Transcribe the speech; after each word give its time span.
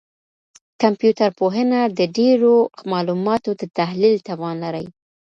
کمپيوټر 0.81 1.29
پوهنه 1.39 1.79
د 1.97 1.99
ډېرو 2.17 2.53
معلوماتو 2.91 3.49
د 3.61 3.63
تحلیل 3.77 4.15
توان 4.27 4.55
لري. 4.63 4.85